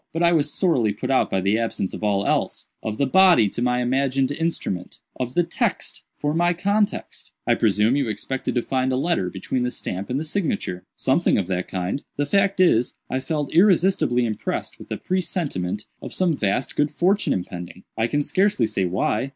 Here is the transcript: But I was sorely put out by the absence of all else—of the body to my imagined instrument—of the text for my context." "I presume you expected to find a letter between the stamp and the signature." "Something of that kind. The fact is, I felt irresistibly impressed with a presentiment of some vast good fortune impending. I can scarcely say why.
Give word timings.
But 0.13 0.23
I 0.23 0.31
was 0.31 0.51
sorely 0.51 0.93
put 0.93 1.11
out 1.11 1.29
by 1.29 1.41
the 1.41 1.59
absence 1.59 1.93
of 1.93 2.03
all 2.03 2.25
else—of 2.25 2.97
the 2.97 3.05
body 3.05 3.47
to 3.49 3.61
my 3.61 3.83
imagined 3.83 4.31
instrument—of 4.31 5.35
the 5.35 5.43
text 5.43 6.01
for 6.17 6.33
my 6.33 6.53
context." 6.53 7.33
"I 7.45 7.53
presume 7.53 7.95
you 7.95 8.09
expected 8.09 8.55
to 8.55 8.63
find 8.63 8.91
a 8.91 8.95
letter 8.95 9.29
between 9.29 9.61
the 9.61 9.69
stamp 9.69 10.09
and 10.09 10.19
the 10.19 10.23
signature." 10.23 10.83
"Something 10.95 11.37
of 11.37 11.45
that 11.49 11.67
kind. 11.67 12.01
The 12.17 12.25
fact 12.25 12.59
is, 12.59 12.95
I 13.11 13.19
felt 13.19 13.53
irresistibly 13.53 14.25
impressed 14.25 14.79
with 14.79 14.89
a 14.91 14.97
presentiment 14.97 15.85
of 16.01 16.15
some 16.15 16.35
vast 16.35 16.75
good 16.75 16.89
fortune 16.89 17.31
impending. 17.31 17.83
I 17.95 18.07
can 18.07 18.23
scarcely 18.23 18.65
say 18.65 18.85
why. 18.85 19.29